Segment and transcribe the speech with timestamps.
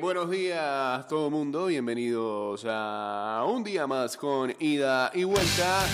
[0.00, 5.86] buenos días todo mundo, bienvenidos a un día más con ida y vuelta.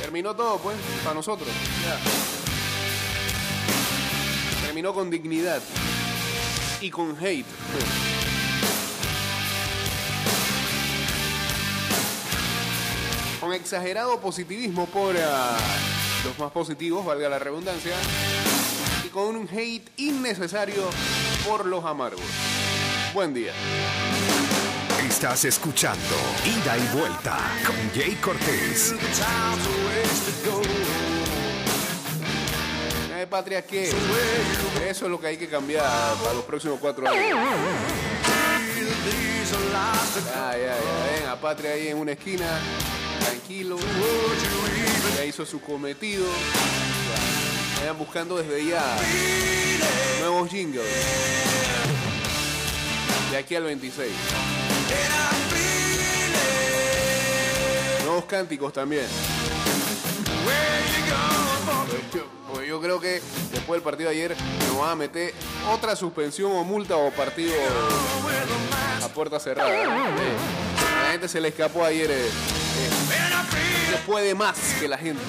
[0.00, 1.48] Terminó todo pues, para nosotros.
[4.64, 5.60] Terminó con dignidad
[6.80, 7.46] y con hate.
[13.40, 15.56] Con exagerado positivismo por ah,
[16.24, 17.96] los más positivos, valga la redundancia,
[19.04, 20.88] y con un hate innecesario
[21.44, 22.22] por los amargos.
[23.12, 23.52] Buen día.
[25.06, 26.16] Estás escuchando
[26.46, 28.94] Ida y Vuelta con Jay Cortés.
[33.14, 33.90] Eh, patria, ¿qué?
[34.88, 35.84] Eso es lo que hay que cambiar
[36.22, 37.38] para los próximos cuatro años.
[40.34, 40.74] Ya, ya, ya.
[41.20, 42.46] Ven a Patria ahí en una esquina,
[43.20, 43.76] tranquilo.
[45.16, 46.24] Ya hizo su cometido.
[46.24, 47.80] Ya.
[47.80, 48.82] Vayan buscando desde ya
[50.20, 51.61] nuevos jingles.
[53.32, 54.12] De aquí al 26.
[58.04, 59.06] Nuevos cánticos también.
[60.44, 64.36] Pues yo, yo creo que después del partido de ayer
[64.68, 65.32] nos van a meter
[65.70, 67.54] otra suspensión o multa o partido
[69.02, 69.70] a puerta cerrada.
[69.70, 72.10] La gente se le escapó ayer.
[72.10, 72.30] eh, eh,
[73.92, 75.22] se puede más que la gente.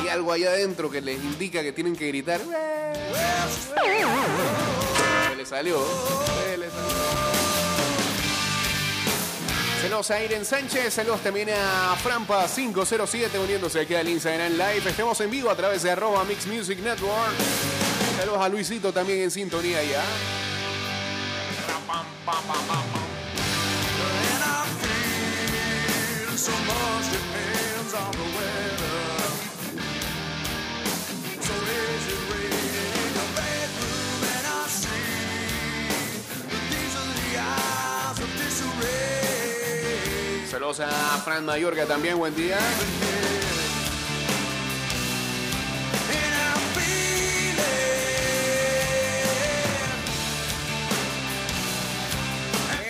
[0.00, 2.40] Hay algo allá adentro que les indica que tienen que gritar.
[5.44, 5.78] Le salió.
[5.78, 6.94] Se le salió.
[9.82, 14.88] Saludos a Irene Sánchez, saludos también a Frampa507 uniéndose aquí al Instagram Live.
[14.88, 17.34] Estemos en vivo a través de arroba Mix Music Network.
[18.18, 20.02] Saludos a Luisito también en sintonía ya.
[40.54, 42.56] Saludos a Fran Mayorga también, buen día.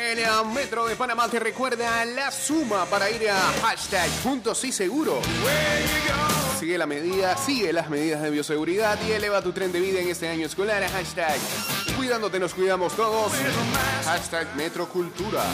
[0.02, 5.22] El Metro de Panamá te recuerda la suma para ir a hashtag puntos y seguro.
[6.60, 10.08] Sigue la medida, sigue las medidas de bioseguridad y eleva tu tren de vida en
[10.08, 10.86] este año escolar.
[10.86, 11.38] Hashtag
[11.96, 13.32] cuidándote nos cuidamos todos.
[14.04, 15.44] Hashtag Metrocultura.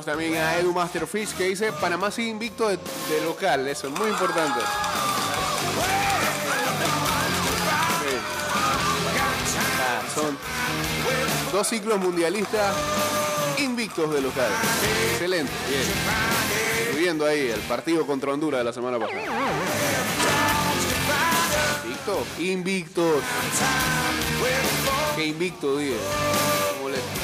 [0.00, 2.78] También a Edu Masterfish que dice Panamá sigue invicto de,
[3.26, 4.58] local, eso es muy importante.
[9.78, 10.38] Ah, son
[11.52, 12.74] dos ciclos mundialistas
[13.58, 14.50] invictos de local.
[15.12, 15.82] Excelente, bien.
[16.94, 19.20] Subiendo ahí el partido contra Honduras de la semana pasada.
[21.84, 22.26] ¿Invicto?
[22.38, 23.22] Invictos.
[25.16, 25.78] ¿Qué invicto?
[26.80, 27.20] Molesto.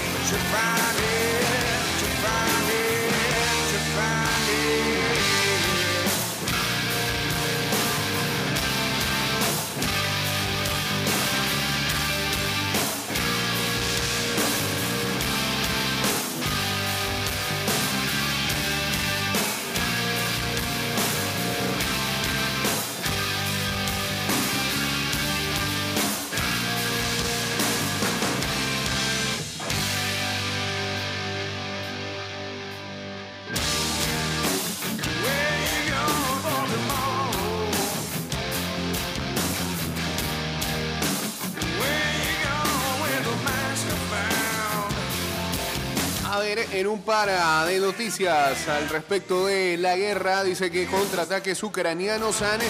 [46.79, 47.29] En un par
[47.67, 52.61] de noticias al respecto de la guerra, dice que contraataques ucranianos han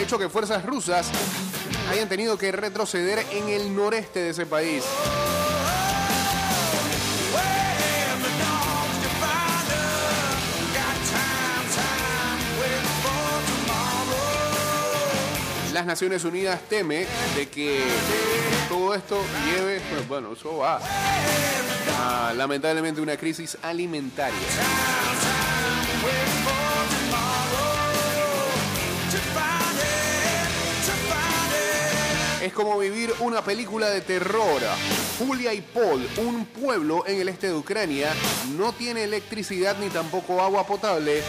[0.00, 1.08] hecho que fuerzas rusas
[1.90, 4.84] hayan tenido que retroceder en el noreste de ese país.
[15.72, 17.04] Las Naciones Unidas teme
[17.34, 17.82] de que
[18.76, 20.78] todo esto lleve, pues, bueno, eso va
[21.98, 24.36] a lamentablemente una crisis alimentaria.
[32.42, 34.60] Es como vivir una película de terror.
[35.18, 38.12] Julia y Paul, un pueblo en el este de Ucrania,
[38.58, 41.22] no tiene electricidad ni tampoco agua potable.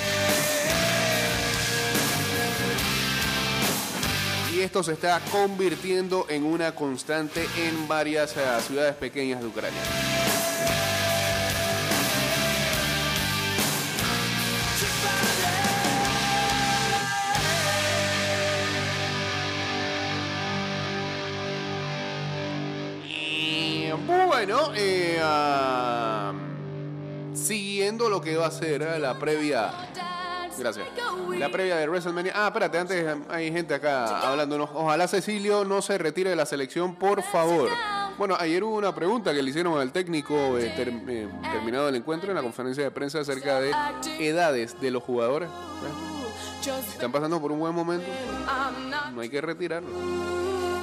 [4.57, 9.80] y esto se está convirtiendo en una constante en varias eh, ciudades pequeñas de Ucrania.
[24.07, 26.33] Pues, bueno, eh, ah,
[27.33, 29.71] siguiendo lo que va a ser eh, la previa
[30.59, 30.88] Gracias.
[31.39, 32.33] La previa de WrestleMania.
[32.36, 34.69] Ah, espérate, antes hay gente acá hablándonos.
[34.74, 37.69] Ojalá Cecilio no se retire de la selección, por favor.
[38.18, 41.95] Bueno, ayer hubo una pregunta que le hicieron al técnico eh, ter- eh, terminado el
[41.95, 43.71] encuentro en la conferencia de prensa acerca de
[44.19, 45.50] edades de los jugadores.
[46.94, 48.06] Están pasando por un buen momento.
[49.13, 49.89] No hay que retirarlo.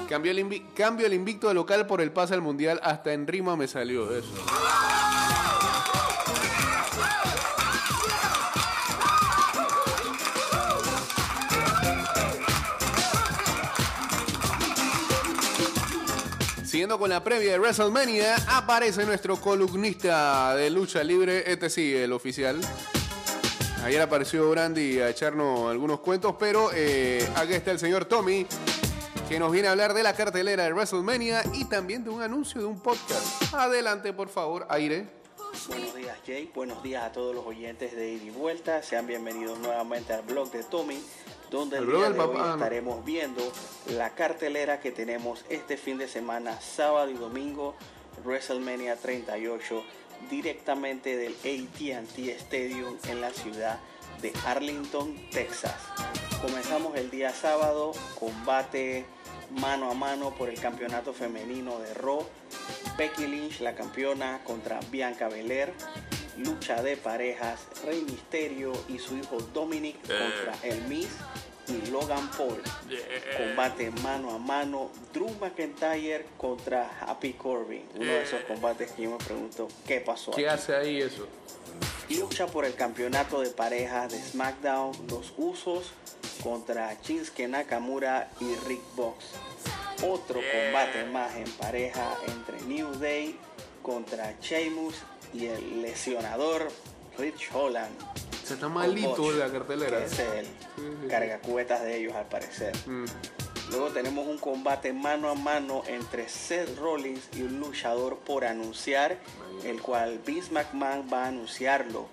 [0.08, 2.78] Cambio el, invi- cambio el invicto de local por el pase al mundial.
[2.84, 4.28] Hasta en rima me salió eso.
[16.84, 22.12] Siguiendo con la previa de WrestleMania, aparece nuestro columnista de lucha libre, este sí, el
[22.12, 22.60] oficial.
[23.82, 28.46] Ayer apareció Brandy a echarnos algunos cuentos, pero eh, aquí está el señor Tommy,
[29.30, 32.60] que nos viene a hablar de la cartelera de WrestleMania y también de un anuncio
[32.60, 33.54] de un podcast.
[33.54, 35.08] Adelante, por favor, aire.
[35.68, 39.58] Buenos días Jay, buenos días a todos los oyentes de Ida y Vuelta, sean bienvenidos
[39.60, 41.00] nuevamente al blog de Tommy,
[41.54, 43.42] donde ¿El día del de hoy estaremos viendo
[43.92, 47.76] la cartelera que tenemos este fin de semana, sábado y domingo,
[48.24, 49.84] WrestleMania 38,
[50.28, 53.78] directamente del AT&T Stadium en la ciudad
[54.20, 55.76] de Arlington, Texas.
[56.42, 59.06] Comenzamos el día sábado, combate
[59.50, 62.26] mano a mano por el campeonato femenino de Raw.
[62.98, 65.72] Becky Lynch, la campeona, contra Bianca Belair.
[66.36, 71.08] Lucha de parejas, Rey Misterio y su hijo Dominic contra el Miz
[71.68, 72.62] y Logan Paul.
[73.36, 77.84] Combate mano a mano, Drew McIntyre contra Happy Corbin.
[77.94, 80.32] Uno de esos combates que yo me pregunto, ¿qué pasó?
[80.32, 80.60] ¿Qué aquí?
[80.60, 81.26] hace ahí eso?
[82.10, 85.92] Lucha por el campeonato de parejas de SmackDown, los Usos
[86.42, 89.24] contra Shinsuke Nakamura y Rick Box.
[90.02, 93.38] Otro combate más en pareja entre New Day
[93.82, 94.96] contra Sheamus
[95.32, 96.68] y el lesionador
[97.16, 97.94] Rich Holland.
[98.44, 100.04] Se está malito Bosch, la cartelera.
[100.04, 100.22] es sí.
[101.08, 102.72] cargacubetas de ellos al parecer.
[102.86, 103.04] Mm.
[103.70, 109.16] Luego tenemos un combate mano a mano entre Seth Rollins y un luchador por anunciar,
[109.64, 112.06] el cual Vince McMahon va a anunciarlo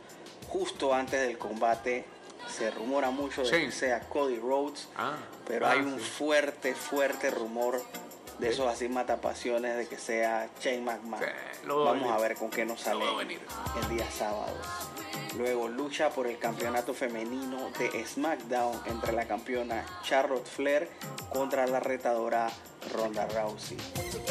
[0.47, 2.05] justo antes del combate.
[2.57, 5.15] Se rumora mucho de que sea Cody Rhodes, Ah,
[5.47, 6.05] pero ah, hay un sí.
[6.05, 7.81] fuerte, fuerte rumor
[8.41, 11.23] de esos así matapasiones de que sea Shane McMahon.
[11.23, 13.05] Sí, lo va a Vamos a ver con qué nos sale
[13.81, 14.57] el día sábado.
[15.37, 20.89] Luego lucha por el campeonato femenino de SmackDown entre la campeona Charlotte Flair
[21.29, 22.49] contra la retadora
[22.91, 23.77] Ronda Rousey.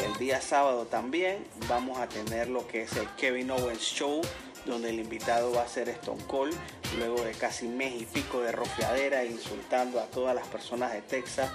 [0.03, 4.21] El día sábado también vamos a tener lo que es el Kevin Owens Show,
[4.65, 6.53] donde el invitado va a ser Stone Cold,
[6.97, 11.01] luego de casi mes y pico de rofeadera e insultando a todas las personas de
[11.01, 11.49] Texas.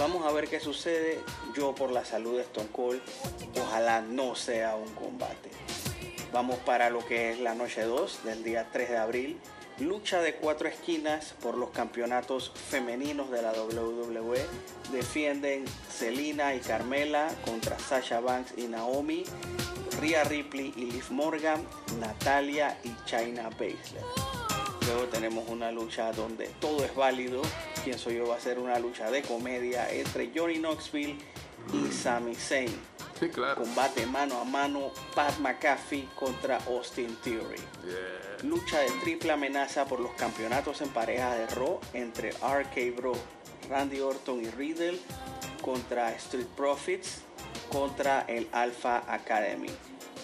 [0.00, 1.20] Vamos a ver qué sucede.
[1.54, 3.02] Yo por la salud de Stone Cold,
[3.60, 5.50] ojalá no sea un combate.
[6.32, 9.38] Vamos para lo que es la noche 2 del día 3 de abril.
[9.78, 14.42] Lucha de cuatro esquinas por los campeonatos femeninos de la WWE.
[14.90, 19.24] Defienden Selina y Carmela contra Sasha Banks y Naomi.
[20.00, 21.62] Rhea Ripley y Liv Morgan.
[21.98, 24.39] Natalia y China Baszler.
[24.86, 27.42] Luego tenemos una lucha donde todo es válido.
[27.84, 31.16] Pienso yo va a ser una lucha de comedia entre Johnny Knoxville
[31.72, 32.74] y Sami Zayn.
[33.18, 33.60] Sí, claro.
[33.62, 37.58] Combate mano a mano Pat McAfee contra Austin Theory.
[37.84, 38.48] Yeah.
[38.48, 43.12] Lucha de triple amenaza por los campeonatos en pareja de Raw entre RK Bro,
[43.68, 44.98] Randy Orton y Riddle
[45.60, 47.20] contra Street Profits
[47.70, 49.68] contra el Alpha Academy.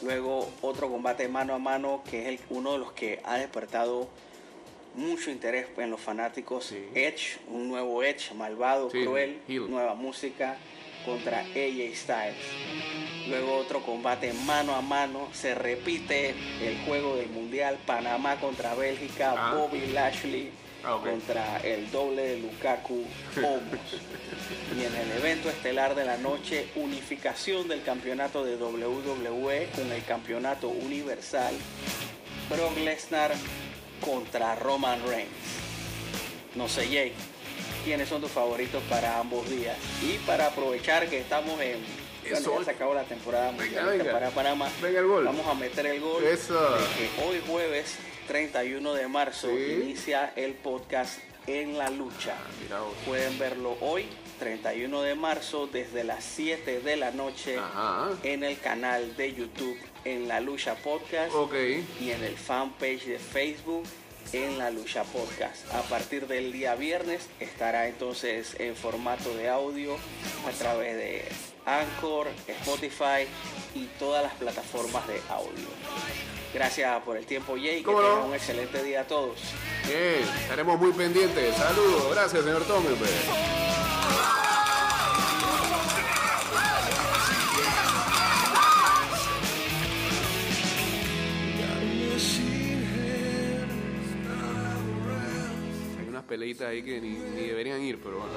[0.02, 4.08] Luego otro combate mano a mano que es el- uno de los que ha despertado
[4.96, 6.66] mucho interés en los fanáticos.
[6.66, 6.88] Sí.
[6.94, 10.56] Edge, un nuevo Edge, malvado, Sí, cruel, nueva música
[11.04, 12.36] contra AJ Styles.
[13.28, 15.28] Luego otro combate mano a mano.
[15.32, 17.78] Se repite el juego del Mundial.
[17.86, 19.34] Panamá contra Bélgica.
[19.36, 19.54] Ah.
[19.54, 20.50] Bobby Lashley
[20.84, 23.04] Ah, contra el doble de Lukaku.
[23.38, 24.00] Homos.
[24.76, 30.04] y en el evento estelar de la noche, unificación del campeonato de WWE con el
[30.04, 31.54] campeonato universal.
[32.48, 33.32] Brock Lesnar
[34.00, 35.28] contra Roman Reigns.
[36.54, 37.12] No sé, Jake,
[37.84, 39.76] ¿quiénes son tus favoritos para ambos días?
[40.02, 41.78] Y para aprovechar que estamos en...
[42.28, 44.12] Bueno, ya se acabó la temporada Venga, mundialista venga.
[44.12, 44.68] para Panamá.
[44.82, 45.24] Venga el gol.
[45.24, 46.24] Vamos a meter el gol.
[46.24, 46.58] Eso.
[46.98, 47.94] que hoy jueves
[48.26, 49.78] 31 de marzo Sí.
[49.82, 52.34] inicia el podcast En la Lucha.
[52.68, 52.94] Vos.
[53.06, 54.08] Pueden verlo hoy,
[54.40, 58.08] 31 de marzo, desde las 7 de la noche Ajá.
[58.24, 61.34] en el canal de YouTube En la Lucha Podcast
[62.00, 63.82] y en el fanpage de Facebook
[64.32, 65.72] en la lucha podcast.
[65.74, 69.96] A partir del día viernes estará entonces en formato de audio
[70.46, 71.24] a través de
[71.64, 73.26] Anchor, Spotify
[73.74, 75.68] y todas las plataformas de audio.
[76.54, 77.78] Gracias por el tiempo, Jay.
[77.78, 78.08] Que ¿Cómo no?
[78.08, 79.38] tengan un excelente día a todos.
[79.86, 81.54] Bien, estaremos muy pendientes.
[81.56, 83.06] Saludos, gracias, señor Tómeme.
[96.26, 98.32] Peleitas ahí que ni, deberían ir, pero bueno.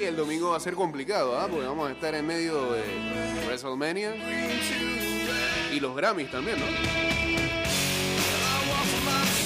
[0.00, 1.46] Y el domingo va a ser complicado, ¿ah?
[1.50, 2.82] Porque vamos a estar en medio de
[3.46, 4.14] WrestleMania
[5.72, 6.66] y los Grammys también, ¿no?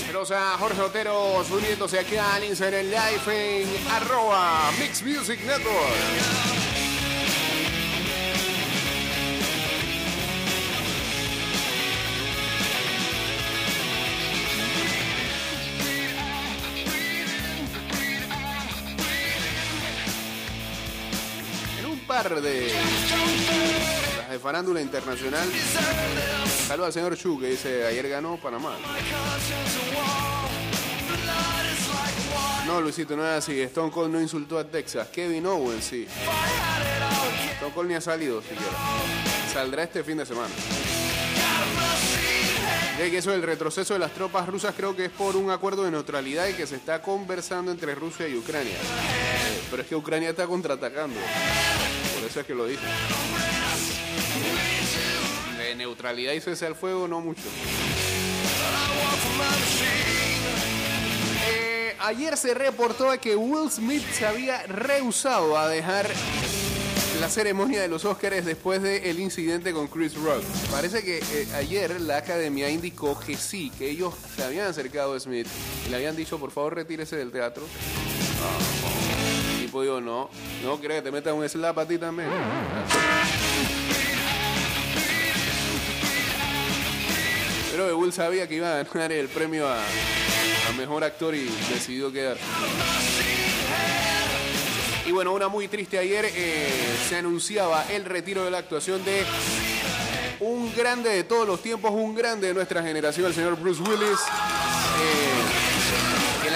[0.07, 6.68] Saludos a Jorge Otero uniéndose aquí al Instagram Live en arroba Mix Music Network.
[22.19, 22.73] En un par de
[24.19, 25.49] las de farándula internacional.
[26.67, 28.73] Saludos al señor Chu que dice ayer ganó Panamá.
[32.67, 33.61] No, Luisito, no es así.
[33.61, 35.07] Stone Cold no insultó a Texas.
[35.13, 36.09] Kevin Owens, sí.
[37.55, 38.73] Stone Cold ni ha salido siquiera.
[39.53, 40.53] Saldrá este fin de semana.
[42.99, 45.85] Ya que eso del retroceso de las tropas rusas creo que es por un acuerdo
[45.85, 48.77] de neutralidad y que se está conversando entre Rusia y Ucrania.
[49.71, 51.15] Pero es que Ucrania está contraatacando.
[52.47, 52.83] Que lo dice.
[55.59, 57.43] De neutralidad y cese al fuego no mucho.
[61.51, 66.09] Eh, ayer se reportó que Will Smith se había rehusado a dejar
[67.21, 70.43] la ceremonia de los Oscars después del incidente con Chris Rock.
[70.71, 75.21] Parece que eh, ayer la academia indicó que sí, que ellos se habían acercado a
[75.21, 75.49] Smith
[75.87, 77.65] y le habían dicho, por favor, retírese del teatro.
[79.69, 80.31] Tipo no,
[80.65, 82.31] no quiero que te metan un slap a ti también.
[87.71, 89.79] Pero Will sabía que iba a ganar el premio a,
[90.79, 92.39] mejor actor y decidió quedar.
[95.07, 99.25] Y bueno, una muy triste ayer eh, se anunciaba el retiro de la actuación de
[100.41, 104.19] un grande de todos los tiempos, un grande de nuestra generación, el señor Bruce Willis,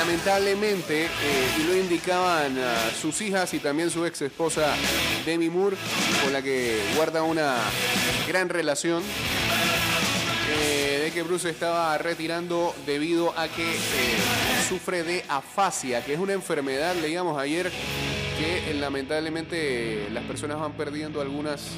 [0.05, 1.09] lamentablemente, eh,
[1.61, 4.75] y lo indicaban ah, sus hijas y también su ex esposa
[5.25, 5.77] Demi Moore,
[6.25, 7.55] con la que guarda una
[8.27, 9.01] gran relación,
[10.51, 13.79] eh, de que Bruce estaba retirando debido a que eh,
[14.69, 17.71] sufre de afasia, que es una enfermedad, leíamos ayer,
[18.41, 21.71] que lamentablemente las personas van perdiendo algunas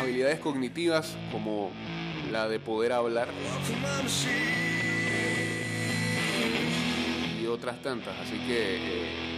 [0.00, 1.70] habilidades cognitivas como
[2.32, 3.28] la de poder hablar
[7.48, 8.14] otras tantas.
[8.20, 9.36] Así que, eh,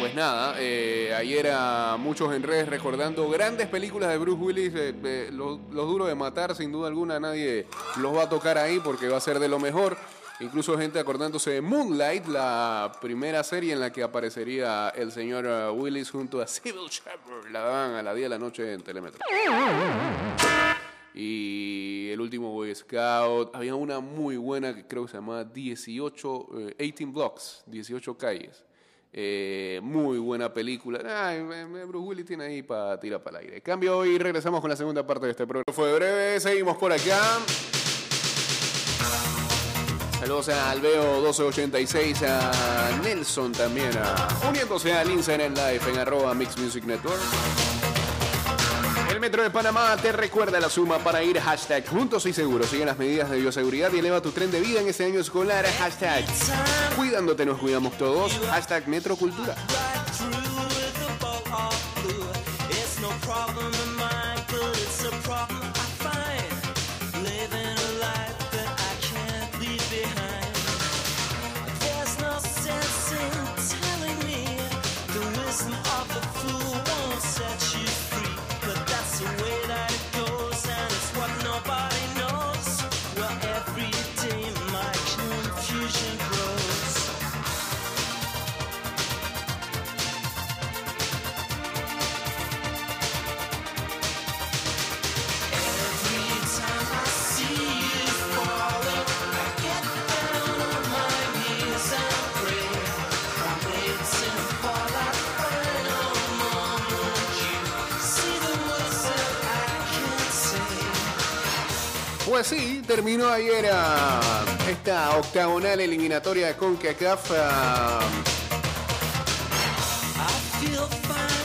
[0.00, 4.94] pues nada, eh, ayer a muchos en redes recordando grandes películas de Bruce Willis, eh,
[5.04, 7.66] eh, los, los duros de matar, sin duda alguna, nadie
[7.98, 9.98] los va a tocar ahí porque va a ser de lo mejor.
[10.40, 16.10] Incluso gente acordándose de Moonlight, la primera serie en la que aparecería el señor Willis
[16.10, 17.50] junto a Sybil Shepherd.
[17.52, 19.20] La daban a las 10 de la noche en Telemetro.
[21.14, 23.54] Y el último Boy Scout.
[23.54, 28.64] Había una muy buena que creo que se llamaba 18, eh, 18 Blocks, 18 calles.
[29.12, 31.00] Eh, muy buena película.
[31.04, 31.42] Ay,
[31.86, 33.60] Bruce Willis tiene ahí para tirar para el aire.
[33.60, 35.72] Cambio y regresamos con la segunda parte de este programa.
[35.72, 37.40] Fue breve, seguimos por acá.
[40.20, 46.58] Saludos a Alveo 1286, a Nelson también, a, uniéndose al Instagram Live en arroba Mix
[46.58, 47.18] Music Network.
[49.20, 52.68] Metro de Panamá te recuerda la suma para ir hashtag juntos y seguros.
[52.68, 55.66] Sigue las medidas de bioseguridad y eleva tu tren de vida en este año escolar.
[55.78, 56.24] Hashtag
[56.96, 58.32] cuidándote nos cuidamos todos.
[58.48, 59.16] Hashtag Metro
[112.30, 114.20] pues sí, terminó ayer ah,
[114.68, 117.26] esta octagonal eliminatoria de CONCACAF.
[117.26, 117.40] fine.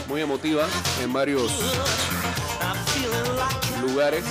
[0.07, 0.67] muy emotiva
[1.01, 1.51] en varios
[3.81, 4.23] lugares.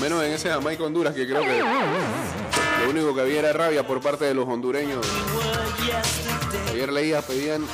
[0.00, 4.00] Menos en ese Jamaica Honduras que creo que lo único que había era rabia por
[4.00, 5.06] parte de los hondureños.
[6.70, 7.66] Ayer leía, pedían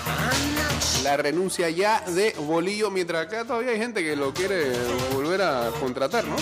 [1.02, 4.72] la renuncia ya de Bolillo, mientras acá todavía hay gente que lo quiere
[5.12, 6.36] volver a contratar, ¿no?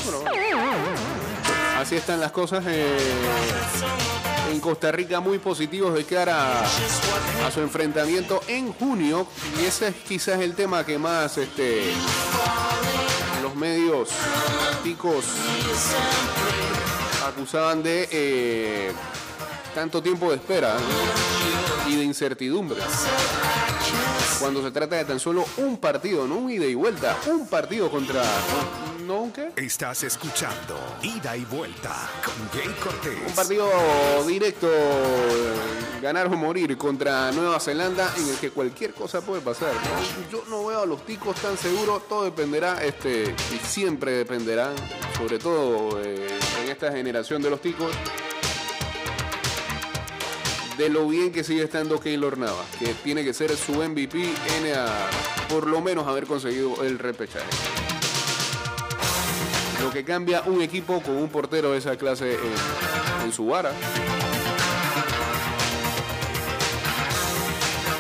[1.79, 2.97] Así están las cosas eh,
[4.51, 9.27] en Costa Rica, muy positivos de cara a, a su enfrentamiento en junio.
[9.61, 11.93] Y ese es quizás el tema que más este,
[13.43, 14.09] los medios
[14.83, 15.25] ticos
[17.27, 18.93] acusaban de eh,
[19.77, 21.93] tanto tiempo de espera ¿no?
[21.93, 22.79] y de incertidumbre.
[24.41, 27.91] Cuando se trata de tan solo un partido, no un ida y vuelta, un partido
[27.91, 28.23] contra.
[29.07, 29.51] ¿No un qué?
[29.55, 33.19] Estás escuchando Ida y Vuelta con Jay Cortés.
[33.29, 33.69] Un partido
[34.27, 39.75] directo, eh, ganar o morir contra Nueva Zelanda, en el que cualquier cosa puede pasar.
[39.75, 40.31] ¿no?
[40.33, 44.73] Yo no veo a los ticos tan seguros, todo dependerá, este, y siempre dependerá,
[45.19, 46.29] sobre todo eh,
[46.65, 47.93] en esta generación de los ticos,
[50.77, 54.75] de lo bien que sigue estando Keylor Navas, que tiene que ser su MVP en
[54.75, 54.87] a,
[55.49, 57.47] por lo menos haber conseguido el repechaje.
[59.83, 62.37] Lo que cambia un equipo con un portero de esa clase
[63.25, 63.73] en, su vara.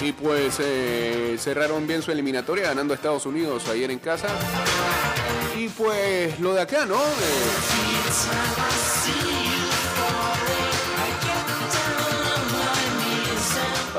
[0.01, 4.29] Y pues eh, cerraron bien su eliminatoria ganando a Estados Unidos ayer en casa.
[5.57, 7.01] Y pues lo de acá, ¿no?
[7.01, 7.77] Eh,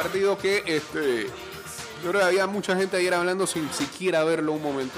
[0.08, 1.26] partido que este,
[2.02, 4.98] yo creo que había mucha gente ayer hablando sin siquiera verlo un momento.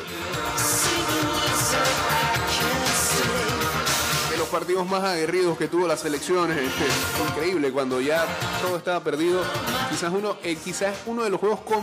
[4.30, 6.86] De los partidos más aguerridos que tuvo la selección, este,
[7.28, 8.24] increíble, cuando ya
[8.62, 9.42] todo estaba perdido.
[9.90, 11.82] Quizás uno, eh, quizás uno de los juegos con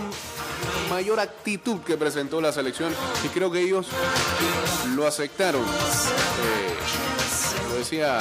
[0.89, 3.89] mayor actitud que presentó la selección y creo que ellos
[4.95, 5.63] lo aceptaron.
[5.63, 6.75] Eh,
[7.71, 8.21] lo decía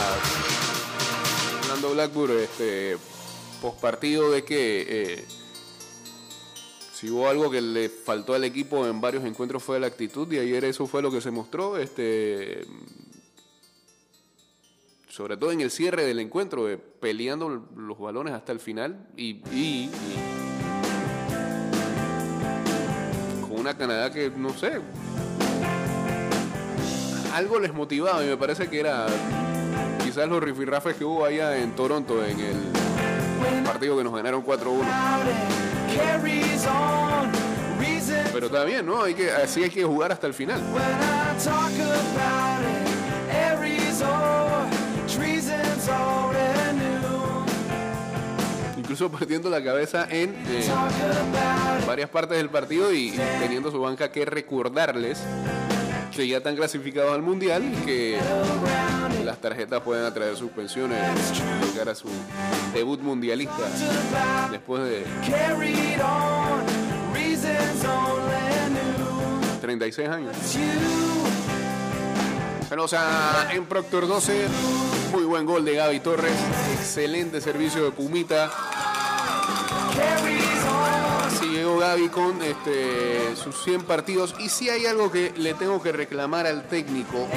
[1.93, 2.97] Blackburn, este,
[3.61, 5.25] post partido de que eh,
[6.93, 10.39] si hubo algo que le faltó al equipo en varios encuentros fue la actitud y
[10.39, 12.65] ayer eso fue lo que se mostró, este,
[15.09, 19.41] sobre todo en el cierre del encuentro, eh, peleando los balones hasta el final y,
[19.53, 19.89] y- y
[23.41, 24.79] con una Canadá que no sé,
[27.33, 29.07] algo les motivaba y me parece que era
[30.03, 32.55] quizás los rifirrafes que hubo allá en Toronto en el
[33.63, 34.83] partido que nos ganaron 4-1.
[35.95, 37.31] carries on.
[37.79, 39.03] Reason Pero está bien, ¿no?
[39.03, 40.61] Hay que, así hay que jugar hasta el final.
[48.77, 50.67] Incluso perdiendo la cabeza en eh,
[51.87, 55.21] varias partes del partido y teniendo su banca que recordarles
[56.15, 58.17] que ya están clasificados al Mundial que
[59.25, 60.97] las tarjetas pueden atraer suspensiones
[61.75, 62.07] cara a su
[62.73, 63.69] debut mundialista
[64.49, 67.13] después de Carried on.
[67.13, 69.59] Reasons only new.
[69.61, 70.35] 36 años.
[72.69, 74.47] Bueno, o sea, en Proctor 12,
[75.11, 76.33] muy buen gol de Gaby Torres,
[76.79, 78.51] excelente servicio de Pumita.
[81.85, 84.33] Gaby con este, sus 100 partidos.
[84.39, 87.27] Y si hay algo que le tengo que reclamar al técnico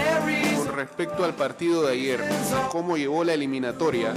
[0.56, 2.24] con respecto al partido de ayer,
[2.70, 4.14] cómo llevó la eliminatoria.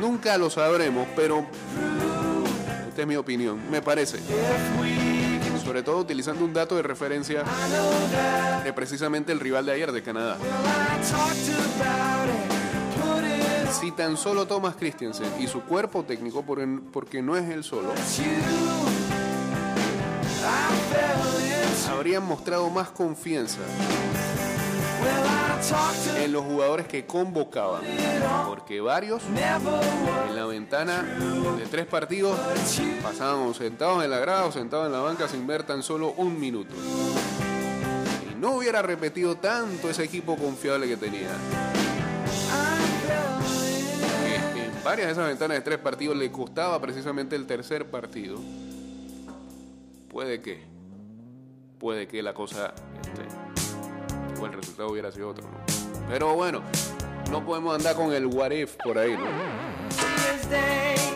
[0.00, 1.44] Nunca lo sabremos, pero
[2.88, 4.18] esta es mi opinión, me parece.
[5.64, 7.42] Sobre todo utilizando un dato de referencia
[8.62, 10.36] de precisamente el rival de ayer de Canadá.
[13.80, 16.60] Si tan solo Thomas Christensen y su cuerpo técnico, por-
[16.92, 17.92] porque no es él solo,
[21.90, 23.58] habrían mostrado más confianza
[26.22, 27.82] en los jugadores que convocaban.
[28.46, 29.22] Porque varios
[30.28, 31.02] en la ventana
[31.58, 32.38] de tres partidos
[33.02, 36.38] pasábamos sentados en la grada o sentados en la banca sin ver tan solo un
[36.38, 36.74] minuto.
[38.30, 41.28] Y no hubiera repetido tanto ese equipo confiable que tenía.
[44.84, 48.38] Varias de esas ventanas de tres partidos le costaba precisamente el tercer partido.
[50.08, 50.62] Puede que,
[51.78, 55.58] puede que la cosa, este, o el resultado hubiera sido otro, ¿no?
[56.08, 56.62] Pero bueno,
[57.30, 59.24] no podemos andar con el what if por ahí, ¿no?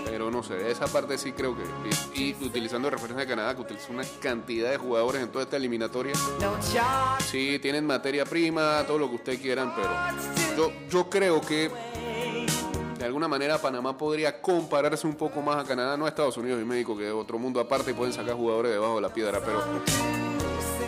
[0.07, 1.63] Pero no sé, esa parte sí creo que.
[2.19, 6.15] Y, utilizando referencia a Canadá, que utiliza una cantidad de jugadores en toda esta eliminatoria.
[7.31, 9.91] Sí, tienen materia prima, todo lo que ustedes quieran, pero
[10.57, 11.71] yo, yo creo que
[13.17, 16.67] alguna manera Panamá podría compararse un poco más a Canadá, no a Estados Unidos y
[16.67, 19.63] México, que es otro mundo aparte y pueden sacar jugadores debajo de la piedra, pero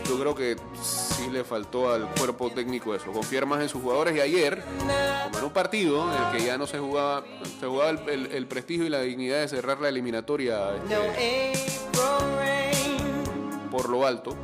[0.07, 4.15] yo creo que sí le faltó al cuerpo técnico eso, confiar más en sus jugadores.
[4.15, 4.63] Y ayer,
[5.25, 7.25] como en un partido en el que ya no se jugaba,
[7.61, 10.95] se jugaba el, el- el prestigio y la dignidad de cerrar la eliminatoria este,
[13.71, 14.35] por lo alto.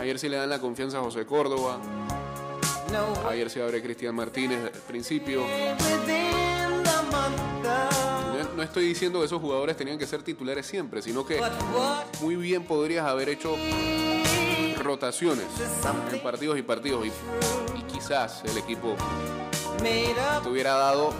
[0.00, 1.78] Ayer sí le dan la confianza a José Córdoba,
[3.28, 5.42] ayer se abre Cristian Martínez al principio.
[8.56, 11.40] No, estoy diciendo que esos jugadores tenían que ser titulares siempre, sino que
[12.20, 13.56] muy bien podrías haber hecho
[14.80, 15.46] rotaciones
[16.12, 18.94] en partidos y partidos y, y quizás el equipo
[20.42, 21.12] te hubiera dado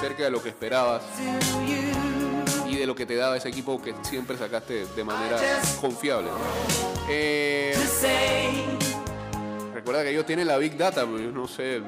[0.00, 1.02] cerca de lo que esperabas
[2.68, 5.38] y de lo que te daba ese equipo que siempre sacaste de manera
[5.80, 6.28] confiable.
[7.08, 7.74] Eh,
[9.84, 11.82] recuerda que ellos tienen la Big Data, pero yo no sé,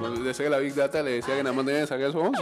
[0.00, 2.22] no decía que la Big Data le decía que nada más tenían que sacar esos
[2.22, 2.38] 11.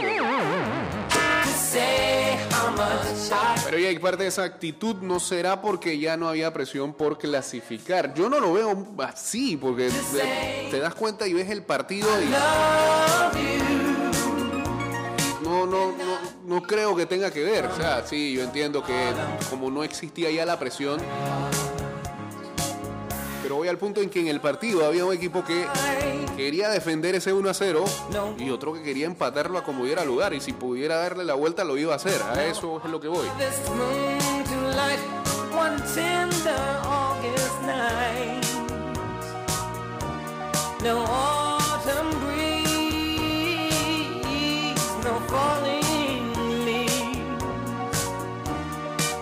[3.65, 8.13] Pero ya parte de esa actitud no será porque ya no había presión por clasificar.
[8.13, 12.25] Yo no lo veo así, porque te, te das cuenta y ves el partido y
[15.43, 17.65] no, no, no, no creo que tenga que ver.
[17.65, 18.93] O sea, sí, yo entiendo que
[19.49, 21.01] como no existía ya la presión.
[23.49, 25.65] Pero voy al punto en que en el partido había un equipo que
[26.37, 27.83] quería defender ese 1 a 0
[28.37, 30.35] y otro que quería empatarlo a como diera lugar.
[30.35, 32.21] Y si pudiera darle la vuelta lo iba a hacer.
[32.21, 33.25] A eso es lo que voy.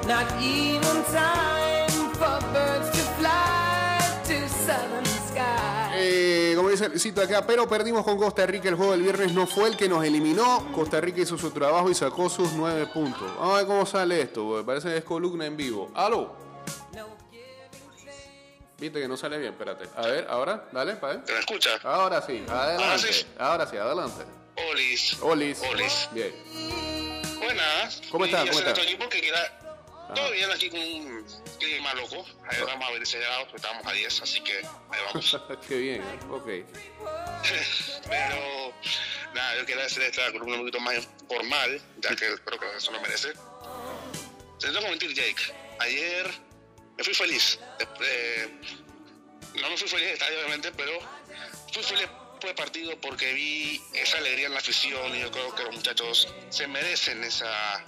[0.06, 1.04] Not even
[7.22, 8.70] Acá, pero perdimos con Costa Rica.
[8.70, 10.72] El juego del viernes no fue el que nos eliminó.
[10.74, 13.30] Costa Rica hizo su trabajo y sacó sus nueve puntos.
[13.38, 14.44] Vamos a ver cómo sale esto.
[14.46, 15.92] porque Parece que es columna en vivo.
[15.94, 16.36] ¡Aló!
[18.80, 19.90] Viste que no sale bien, espérate.
[19.96, 21.26] A ver, ahora, dale, para ver.
[21.26, 21.70] ¿Te me escucha?
[21.84, 23.12] Ahora sí, adelante.
[23.12, 23.26] sí.
[23.40, 24.24] Ahora sí, adelante.
[24.72, 25.18] Olis.
[25.22, 25.62] Olis.
[25.72, 26.10] Olis.
[26.12, 26.32] Bien.
[27.40, 28.02] Buenas.
[28.12, 28.48] ¿Cómo estás?
[28.50, 28.80] ¿Cómo estás?
[30.16, 31.26] Todo bien aquí con un
[31.60, 32.26] clima loco.
[32.48, 35.38] Ahí vamos a ver ese grado, pues estamos a 10, así que ahí vamos.
[35.68, 36.46] Qué bien, ok.
[38.10, 38.74] Pero
[39.34, 42.92] nada, yo quería hacer esta columna un poquito más formal, ya que creo que eso
[42.92, 43.34] lo merece.
[44.60, 45.54] Te tengo que mentir, Jake.
[45.80, 46.32] Ayer
[46.98, 47.60] me fui feliz.
[48.02, 48.60] Eh,
[49.56, 51.00] no me fui feliz de estadio, obviamente, pero
[51.72, 52.08] fui feliz
[52.40, 55.76] por el partido porque vi esa alegría en la afición y yo creo que los
[55.76, 57.84] muchachos se merecen esa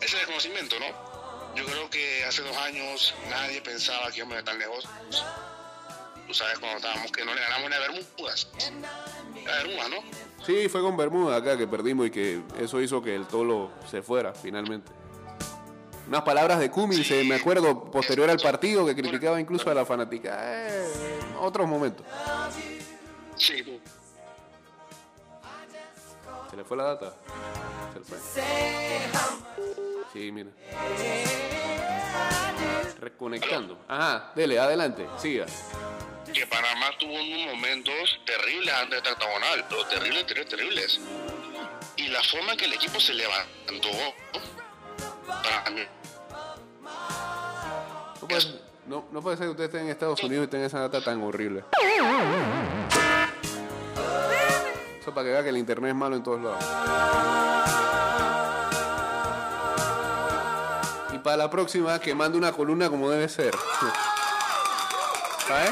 [0.00, 0.86] ese reconocimiento, ¿no?
[1.56, 4.88] Yo creo que hace dos años nadie pensaba que íbamos a tan lejos.
[6.26, 8.48] Tú sabes, cuando estábamos que no le ganamos ni a Bermudas.
[9.48, 9.96] A Bermudas, ¿no?
[10.46, 14.00] Sí, fue con Bermuda acá que perdimos y que eso hizo que el tolo se
[14.00, 14.92] fuera finalmente.
[16.06, 17.14] Unas palabras de Cummings, Sí.
[17.14, 20.38] eh, me acuerdo, posterior al partido, que criticaba incluso a la fanática.
[20.40, 20.88] Eh,
[21.40, 22.06] otros momentos.
[23.36, 23.80] Sí.
[26.50, 27.14] ¿Se le fue la data?
[27.92, 29.89] Se le fue.
[30.12, 30.50] Sí, mira.
[32.98, 33.78] Reconectando.
[33.88, 35.46] Ajá, dele, adelante, siga.
[36.32, 41.00] Que Panamá tuvo unos momentos terribles antes de octagonal, pero terribles, terribles, terribles.
[41.96, 43.88] Y la forma en que el equipo se levantó,
[45.26, 45.82] para mí,
[48.20, 50.80] No puede, no, no puede ser que usted esté en Estados Unidos y tenga esa
[50.80, 51.64] data tan horrible.
[55.00, 57.49] Eso para que vea que el internet es malo en todos lados.
[61.22, 63.54] Para la próxima, que mande una columna como debe ser.
[65.46, 65.70] ¿Sabes?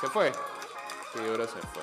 [0.00, 0.32] ¿Se fue?
[1.12, 1.82] Sí, ahora se fue.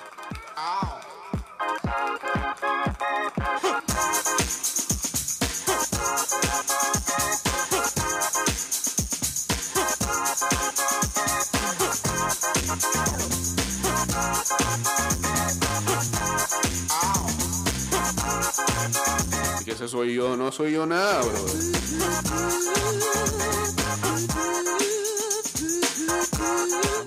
[19.98, 21.46] Soy yo, no soy yo nada, bro.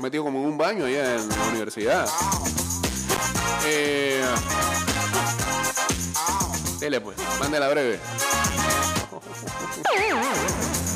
[0.01, 2.09] Metido como en un baño allá en la universidad.
[3.65, 4.25] Eh,
[6.81, 8.01] dele pues, mándela breve.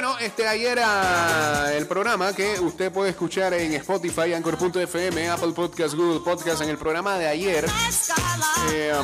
[0.00, 5.92] Bueno, este ayer ah, el programa que usted puede escuchar en Spotify, Anchor.fm, Apple Podcast,
[5.94, 7.66] Google Podcast, en el programa de ayer.
[8.72, 8.94] eh,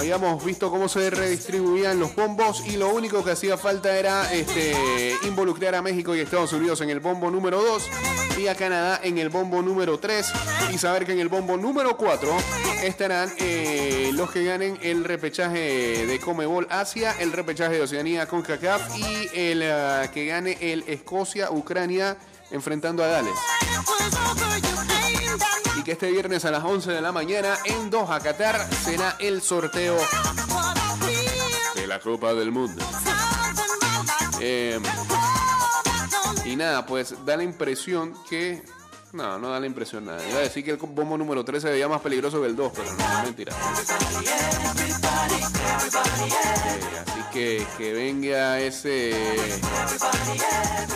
[0.00, 4.74] Habíamos visto cómo se redistribuían los bombos y lo único que hacía falta era este,
[5.24, 7.90] involucrar a México y Estados Unidos en el bombo número 2
[8.38, 10.26] y a Canadá en el bombo número 3
[10.72, 12.34] y saber que en el bombo número 4
[12.82, 18.40] estarán eh, los que ganen el repechaje de Comebol Asia, el repechaje de Oceanía con
[18.40, 22.16] CACAF y el ah, que gane el Escocia-Ucrania
[22.50, 23.34] enfrentando a Gales.
[25.78, 29.42] Y que este viernes a las 11 de la mañana en Doha, Qatar, será el
[29.42, 29.96] sorteo
[31.74, 32.82] de la Copa del Mundo.
[34.40, 34.80] Eh,
[36.44, 38.62] y nada, pues da la impresión que.
[39.12, 40.20] No, no da la impresión nada.
[40.28, 42.72] Iba a decir que el bombo número 3 se veía más peligroso que el 2,
[42.74, 43.52] pero no es mentira.
[45.92, 49.12] Eh, así que que venga ese,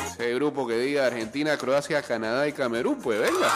[0.06, 3.50] ese grupo que diga Argentina, Croacia, Canadá y Camerún, pues venga.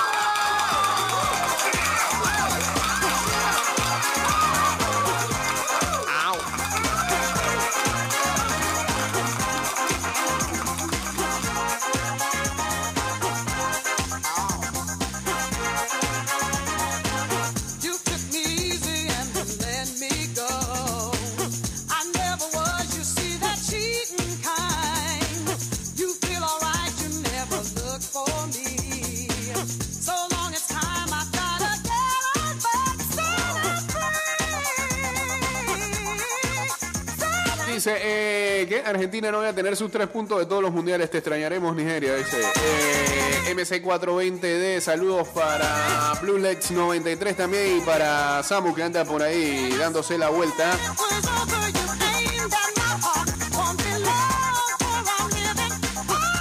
[38.01, 41.11] Eh, que Argentina no va a tener sus tres puntos de todos los mundiales.
[41.11, 42.15] Te extrañaremos, Nigeria.
[42.15, 44.81] Dice eh, MC420D.
[44.81, 47.79] Saludos para Blue Legs 93 también.
[47.79, 50.77] Y para Samu que anda por ahí dándose la vuelta.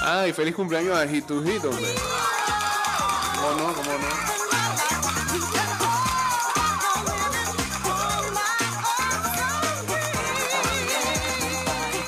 [0.03, 1.93] Ay, feliz cumpleaños a Hitujito, hombre.
[3.35, 3.73] ¿Cómo no?
[3.73, 4.46] ¿Cómo no?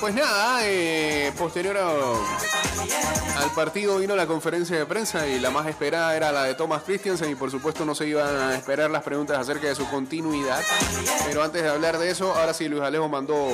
[0.10, 6.17] Pues nada, eh, posterior al partido vino la conferencia de prensa y la más esperada
[6.17, 9.38] era la de Thomas Christiansen y por supuesto no se iban a esperar las preguntas
[9.38, 10.63] acerca de su continuidad.
[11.28, 13.50] Pero antes de hablar de eso, ahora sí Luis Alejo mandó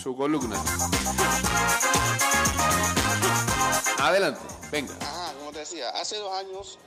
[0.00, 0.62] su columna.
[3.98, 4.94] Adelante, venga.
[5.00, 6.78] Ajá, como te decía, hace dos años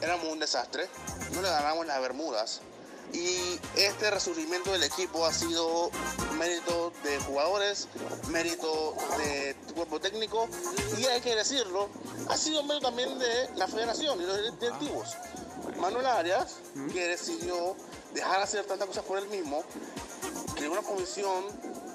[0.00, 0.88] éramos un desastre,
[1.34, 2.62] no le ganamos las Bermudas
[3.12, 5.90] y este resurgimiento del equipo ha sido
[6.38, 7.88] mérito de jugadores,
[8.28, 10.48] mérito de cuerpo técnico
[10.98, 11.88] y hay que decirlo,
[12.28, 15.16] ha sido mérito también de la federación y los directivos.
[15.78, 16.56] Manuel Arias,
[16.92, 17.76] que decidió
[18.14, 19.64] dejar hacer tantas cosas por él mismo,
[20.54, 21.44] creó una comisión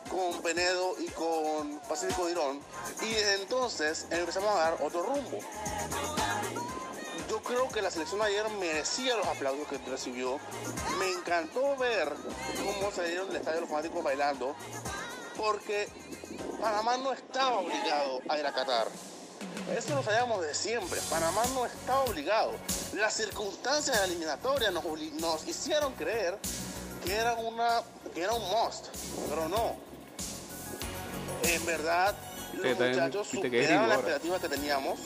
[0.10, 2.60] con Penedo y con Pacífico Dirón
[3.02, 5.40] y desde entonces empezamos a dar otro rumbo.
[7.46, 10.40] Creo que la selección ayer merecía los aplausos que recibió.
[10.98, 12.12] Me encantó ver
[12.58, 14.56] cómo se dieron del estadio los fanáticos bailando,
[15.38, 15.88] porque
[16.60, 18.88] Panamá no estaba obligado a ir a Qatar.
[19.78, 21.00] Eso lo sabíamos de siempre.
[21.10, 22.52] Panamá no estaba obligado.
[22.94, 26.40] Las circunstancias de la eliminatoria nos, hicieron creer
[27.06, 27.84] que era, una,
[28.16, 28.88] que era un must,
[29.30, 29.76] pero no.
[31.44, 32.16] En verdad,
[32.56, 35.00] los muchachos superaron las expectativas que teníamos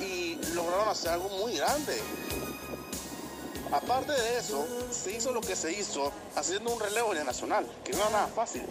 [0.00, 2.00] y lograron hacer algo muy grande.
[3.72, 7.92] Aparte de eso, se hizo lo que se hizo haciendo un relevo el nacional, que
[7.92, 8.62] no era nada fácil.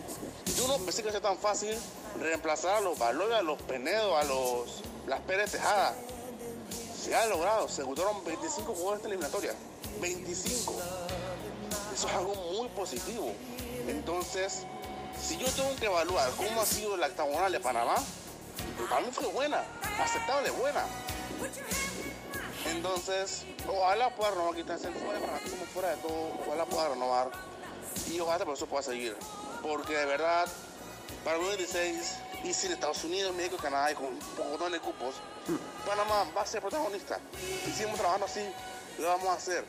[0.56, 1.76] Yo no pensé que sea tan fácil
[2.20, 5.94] reemplazar a los Baloy, a los Penedo, a los las Pérez Tejada.
[6.98, 9.54] Se ha logrado, se ejecutaron 25 jugadores de eliminatoria.
[10.00, 10.74] 25.
[11.94, 13.34] Eso es algo muy positivo.
[13.88, 14.66] Entonces,
[15.22, 17.96] si yo tengo que evaluar cómo ha sido la octagonal de Panamá,
[18.90, 19.64] para mí fue buena,
[20.00, 20.86] aceptable, buena.
[22.66, 27.32] Entonces, ojalá pueda renovar, quitarse fuera de Panamá, como fuera de todo, ojalá pueda renovar
[28.10, 29.16] y ojalá este proceso pueda seguir.
[29.62, 30.48] Porque de verdad,
[31.24, 35.16] para el 2016 y sin Estados Unidos, México Canadá y con un poco de cupos,
[35.86, 37.20] Panamá va a ser protagonista.
[37.42, 38.42] Y si seguimos trabajando así,
[39.00, 39.66] lo vamos a hacer.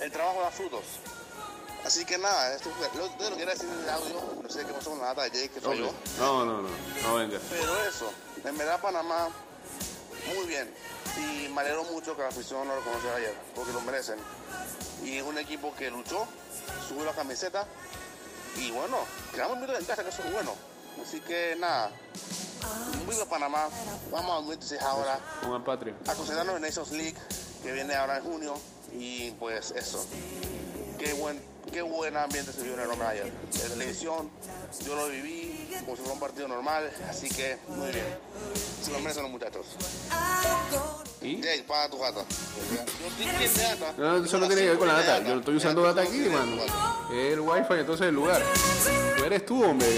[0.00, 0.84] El trabajo da frutos.
[1.84, 4.72] Así que nada, esto fue, lo, lo quería decir en el audio, no sé qué
[4.72, 5.92] pasó con la data de Jake, que soy yo.
[6.18, 6.68] No, no, no,
[7.02, 7.38] no venga.
[7.48, 8.12] Pero eso,
[8.44, 9.28] en verdad Panamá,
[10.34, 10.72] muy bien.
[11.16, 14.18] Y me alegro mucho que la afición lo reconociera ayer, porque lo merecen.
[15.04, 16.26] Y es un equipo que luchó,
[16.88, 17.66] subió la camiseta.
[18.56, 18.96] Y bueno,
[19.32, 20.54] quedamos muy en casa, que eso es bueno.
[21.02, 21.90] Así que nada,
[23.08, 23.68] viva Panamá.
[24.10, 25.94] Vamos a 2016 ahora el patria.
[26.06, 27.16] a concentrarnos en Nations League,
[27.62, 28.54] que viene ahora en junio.
[28.92, 30.04] Y pues eso.
[30.98, 33.26] Qué buen, qué buen ambiente se vio en el Roma ayer.
[33.26, 34.30] En televisión,
[34.84, 38.06] yo lo viví como si fuera un partido normal, así que muy bien.
[38.82, 39.66] Se lo merecen los muchachos.
[41.20, 41.40] ¿Y?
[41.40, 42.20] Jake, paga tu gata.
[42.20, 43.94] Yo estoy bien de gata.
[43.98, 45.18] No, eso no tiene que ver con la data.
[45.22, 46.62] Yo no estoy usando data aquí, mano.
[47.12, 48.42] El wifi, entonces el lugar.
[49.16, 49.88] Tú eres tú, hombre.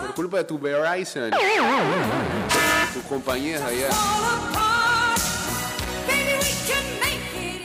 [0.00, 1.30] Por culpa de tu Verizon.
[2.92, 3.88] Tus compañías allá.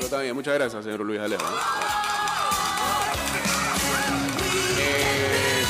[0.10, 1.46] Está bien, muchas gracias, señor Luis Alejo.
[4.80, 5.64] Eh,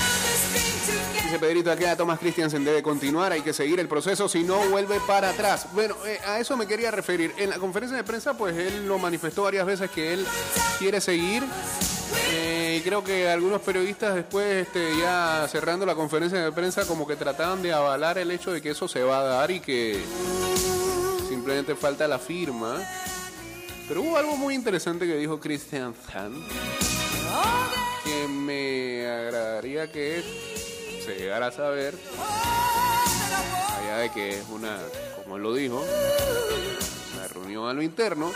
[1.24, 5.02] Dice Pedrito acá, Thomas Christiansen debe continuar, hay que seguir el proceso, si no vuelve
[5.06, 5.68] para atrás.
[5.74, 7.34] Bueno, eh, a eso me quería referir.
[7.38, 10.26] En la conferencia de prensa, pues él lo manifestó varias veces que él
[10.78, 11.44] quiere seguir.
[12.32, 17.06] Eh, y creo que algunos periodistas después, este, ya cerrando la conferencia de prensa, como
[17.06, 20.02] que trataban de avalar el hecho de que eso se va a dar y que
[21.28, 22.78] simplemente falta la firma.
[23.90, 26.32] Pero hubo algo muy interesante que dijo Christian Zan,
[28.04, 30.24] que me agradaría que
[31.04, 31.96] se llegara a saber,
[33.80, 34.78] allá de que es una,
[35.16, 35.84] como él lo dijo,
[37.16, 38.32] una reunión a lo interno,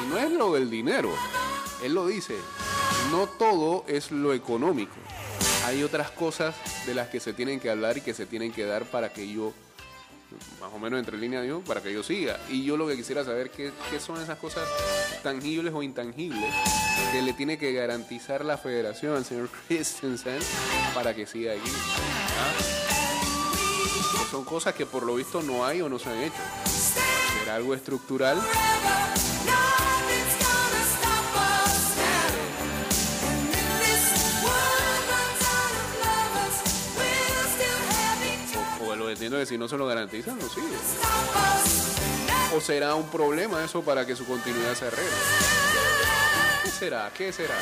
[0.00, 1.10] y no es lo del dinero,
[1.82, 2.36] él lo dice,
[3.10, 4.94] no todo es lo económico,
[5.66, 6.54] hay otras cosas
[6.86, 9.26] de las que se tienen que hablar y que se tienen que dar para que
[9.32, 9.52] yo
[10.60, 12.38] más o menos entre líneas digo, para que yo siga.
[12.48, 14.68] Y yo lo que quisiera saber qué, qué son esas cosas
[15.22, 16.52] tangibles o intangibles
[17.12, 20.38] que le tiene que garantizar la federación al señor Christensen
[20.94, 21.70] para que siga aquí.
[21.70, 22.84] ¿Ah?
[24.30, 26.42] Son cosas que por lo visto no hay o no se han hecho.
[27.38, 28.40] ¿Será algo estructural?
[39.14, 40.76] Entiendo que si no se lo garantizan, no sigue.
[42.54, 45.10] ¿O será un problema eso para que su continuidad se arregle?
[46.62, 47.10] ¿Qué será?
[47.16, 47.54] ¿Qué será?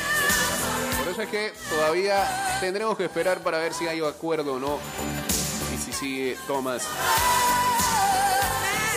[0.99, 4.79] Por eso es que todavía tendremos que esperar para ver si hay acuerdo o no.
[5.73, 6.83] Y si sigue Thomas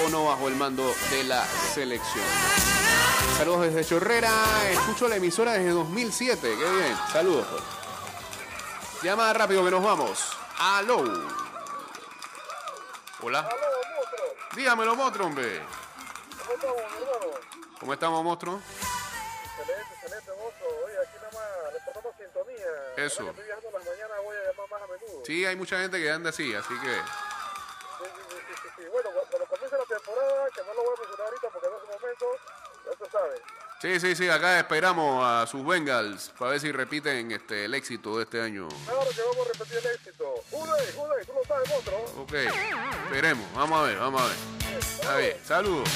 [0.04, 2.24] o no bajo el mando de la selección.
[3.38, 4.32] Saludos desde Chorrera.
[4.70, 6.40] Escucho la emisora desde 2007.
[6.40, 6.96] Qué bien.
[7.12, 7.46] Saludos.
[7.50, 7.62] pues.
[9.02, 10.20] Llama rápido que nos vamos.
[10.58, 11.45] Aló.
[13.22, 13.48] Hola.
[14.54, 15.62] Dígamelo, monstruo, hombre.
[17.80, 18.60] ¿Cómo estamos, monstruo?
[19.58, 20.84] Excelente, excelente, mozo.
[20.84, 22.66] Oye, aquí nada más reportando sintonía.
[22.96, 23.28] Eso.
[23.30, 25.22] Estoy viajando las mañanas, voy a llamar más a menudo.
[25.24, 26.94] Sí, hay mucha gente que anda así, así que...
[26.94, 28.82] Sí, sí, sí, sí, sí.
[28.90, 31.76] Bueno, cu- cuando comience la temporada, que no lo voy a mencionar ahorita porque no
[31.76, 32.26] es momento,
[32.84, 33.42] ya se sabe.
[33.80, 38.16] Sí, sí, sí, acá esperamos a sus Bengals para ver si repiten este, el éxito
[38.16, 38.68] de este año.
[38.86, 40.34] Claro que vamos a repetir el éxito.
[40.50, 42.22] Jude, Jude, tú lo sabes, monstruo.
[42.22, 42.32] Ok,
[43.04, 44.78] esperemos, vamos a ver, vamos a ver.
[44.80, 45.88] Está bien, saludos.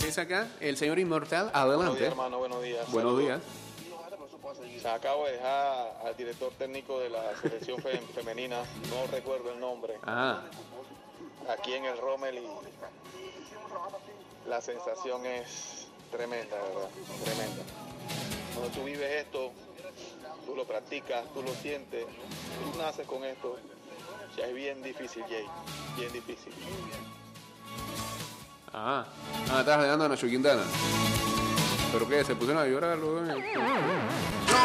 [0.00, 0.48] ¿Qué es acá?
[0.60, 2.06] El señor Inmortal, Buenos días, adelante.
[2.06, 2.90] hermano, buenos días.
[2.90, 3.40] Buenos Saludos.
[3.42, 4.84] días.
[4.94, 9.98] Acabo de dejar al director técnico de la selección fe- femenina, no recuerdo el nombre,
[10.02, 10.40] Ah,
[11.48, 12.48] aquí en el Rommel y
[14.48, 16.88] la sensación es tremenda, ¿verdad?
[17.24, 17.62] Tremenda.
[18.54, 19.52] Cuando tú vives esto,
[20.46, 23.56] tú lo practicas, tú lo sientes, tú naces con esto,
[24.36, 25.44] ya es bien difícil, Jay,
[25.96, 26.52] bien difícil.
[28.72, 29.04] ah,
[29.50, 30.62] ah, Nacho Quintana.
[31.92, 32.22] ¿Pero qué?
[32.24, 32.98] ¿Se pusieron a llorar?
[32.98, 33.22] No,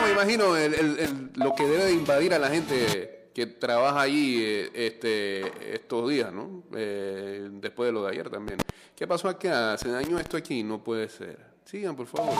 [0.05, 4.01] me imagino el- el- el- lo que debe de invadir a la gente que trabaja
[4.01, 6.63] allí eh, este, estos días, ¿no?
[6.75, 8.59] Eh, después de lo de ayer también.
[8.95, 9.77] ¿Qué pasó acá?
[9.77, 10.63] ¿Se dañó esto aquí?
[10.63, 11.39] No puede ser.
[11.65, 12.31] Sigan, por favor.
[12.31, 12.37] Ok.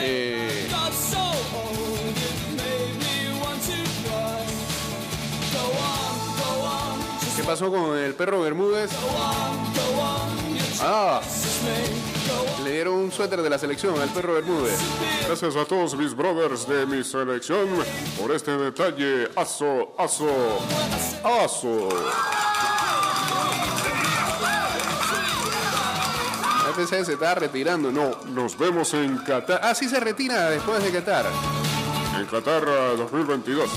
[0.00, 0.68] Eh,
[7.36, 8.90] ¿Qué pasó con el perro Bermúdez?
[10.80, 11.20] Ah,
[12.64, 14.78] le dieron un suéter de la selección al perro Bermúdez.
[15.26, 17.68] Gracias a todos mis brothers de mi selección
[18.18, 19.28] por este detalle.
[19.36, 20.28] Aso, aso,
[21.24, 21.88] aso.
[26.76, 27.90] FCS se está retirando.
[27.90, 31.26] No, Nos vemos en Qatar, Ah, sí se retira después de Qatar.
[32.18, 33.68] en Qatar ah, 2022.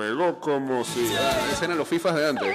[0.00, 1.12] Pegó como si...
[1.50, 2.48] Esos eran los FIFAs de antes.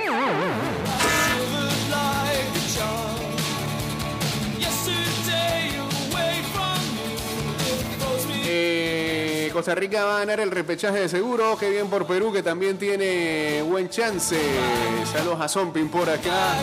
[8.47, 11.55] Eh, Costa Rica va a ganar el repechaje de seguro.
[11.59, 14.37] Qué bien por Perú, que también tiene buen chance.
[15.11, 16.55] Saludos a Zompin por acá.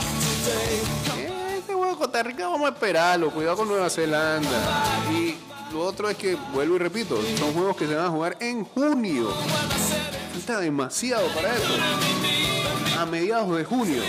[1.18, 4.84] Eh, Este huevo no, Costa Rica vamos a esperarlo, cuidado con Nueva Zelanda.
[5.12, 5.36] Y
[5.72, 8.64] lo otro es que, vuelvo y repito, son juegos que se van a jugar en
[8.64, 9.28] junio.
[10.32, 11.74] Falta demasiado para eso.
[12.98, 14.02] A mediados de junio.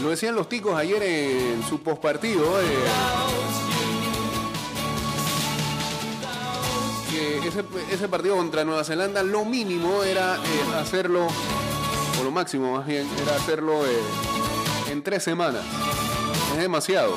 [0.00, 2.60] Lo decían los ticos ayer en su postpartido.
[2.60, 2.64] eh,
[7.10, 7.48] que
[7.94, 11.26] ese, partido contra Nueva Zelanda lo mínimo era eh, hacerlo,
[12.20, 14.00] o lo máximo más bien, era hacerlo eh,
[14.90, 15.62] en tres semanas.
[16.52, 17.16] Es demasiado.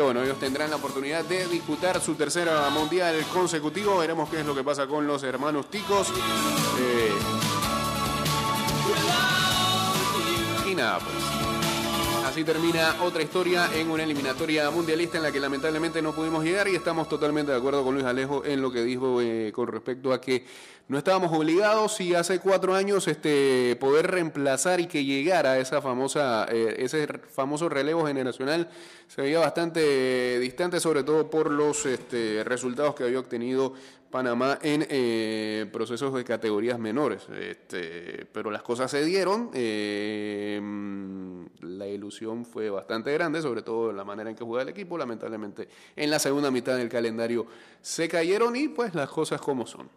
[0.00, 3.98] Bueno, ellos tendrán la oportunidad de disputar su tercera mundial consecutivo.
[3.98, 6.08] Veremos qué es lo que pasa con los hermanos ticos.
[6.78, 7.12] Eh,
[10.70, 11.37] y nada, pues.
[12.38, 16.68] Así termina otra historia en una eliminatoria mundialista en la que lamentablemente no pudimos llegar
[16.68, 20.12] y estamos totalmente de acuerdo con Luis Alejo en lo que dijo eh, con respecto
[20.12, 20.44] a que
[20.86, 26.46] no estábamos obligados y hace cuatro años este, poder reemplazar y que llegara esa famosa,
[26.48, 28.70] eh, ese famoso relevo generacional
[29.08, 33.74] se veía bastante distante, sobre todo por los este, resultados que había obtenido
[34.10, 37.26] Panamá en eh, procesos de categorías menores.
[37.28, 39.50] Este, pero las cosas se dieron.
[39.54, 44.70] eh, mm, la ilusión fue bastante grande, sobre todo la manera en que jugaba el
[44.70, 44.96] equipo.
[44.96, 47.46] Lamentablemente, en la segunda mitad del calendario
[47.80, 49.88] se cayeron y pues las cosas como son.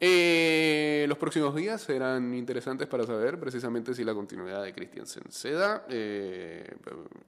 [0.00, 5.52] Eh, los próximos días serán interesantes para saber precisamente si la continuidad de Christiansen se
[5.52, 5.86] da.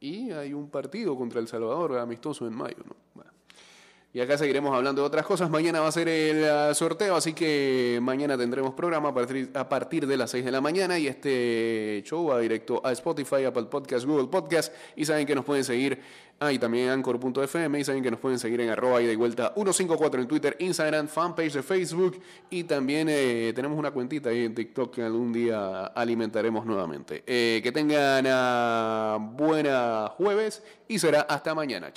[0.00, 2.82] y hay un partido contra El Salvador amistoso en mayo.
[2.84, 2.96] ¿no?
[3.14, 3.33] Bueno.
[4.14, 5.50] Y acá seguiremos hablando de otras cosas.
[5.50, 9.68] Mañana va a ser el ah, sorteo, así que mañana tendremos programa a partir, a
[9.68, 10.96] partir de las 6 de la mañana.
[11.00, 14.72] Y este show va directo a Spotify, Apple Podcast, Google Podcast.
[14.94, 15.98] Y saben que nos pueden seguir,
[16.38, 17.80] ah, y también Anchor.fm.
[17.80, 21.08] Y saben que nos pueden seguir en arroba y de vuelta 154 en Twitter, Instagram,
[21.08, 22.20] fanpage de Facebook.
[22.50, 27.24] Y también eh, tenemos una cuentita ahí en TikTok que algún día alimentaremos nuevamente.
[27.26, 31.90] Eh, que tengan ah, buena jueves y será hasta mañana.